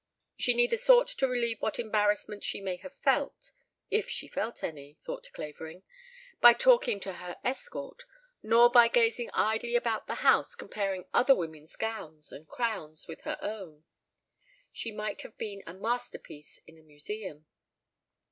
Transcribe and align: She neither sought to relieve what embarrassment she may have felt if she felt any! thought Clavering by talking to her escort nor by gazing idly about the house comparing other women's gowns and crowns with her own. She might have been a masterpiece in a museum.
She 0.35 0.55
neither 0.55 0.77
sought 0.77 1.09
to 1.09 1.27
relieve 1.27 1.61
what 1.61 1.77
embarrassment 1.77 2.43
she 2.43 2.59
may 2.59 2.77
have 2.77 2.95
felt 3.03 3.51
if 3.91 4.09
she 4.09 4.27
felt 4.27 4.63
any! 4.63 4.97
thought 5.05 5.29
Clavering 5.31 5.83
by 6.39 6.53
talking 6.53 6.99
to 7.01 7.13
her 7.21 7.37
escort 7.43 8.05
nor 8.41 8.71
by 8.71 8.87
gazing 8.87 9.29
idly 9.35 9.75
about 9.75 10.07
the 10.07 10.15
house 10.25 10.55
comparing 10.55 11.05
other 11.13 11.35
women's 11.35 11.75
gowns 11.75 12.31
and 12.31 12.47
crowns 12.47 13.07
with 13.07 13.21
her 13.25 13.37
own. 13.43 13.83
She 14.71 14.91
might 14.91 15.21
have 15.21 15.37
been 15.37 15.61
a 15.67 15.73
masterpiece 15.75 16.59
in 16.65 16.79
a 16.79 16.83
museum. 16.83 17.45